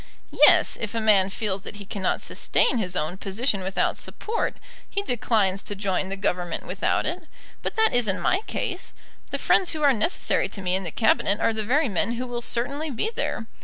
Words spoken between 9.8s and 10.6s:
are necessary